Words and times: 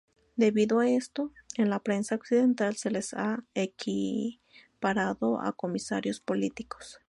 Debido 0.35 0.79
a 0.79 0.89
esto, 0.89 1.31
en 1.57 1.69
la 1.69 1.77
prensa 1.83 2.15
occidental 2.15 2.75
se 2.75 2.89
les 2.89 3.13
ha 3.13 3.43
equiparado 3.53 5.39
a 5.39 5.51
comisarios 5.51 6.19
políticos. 6.19 6.99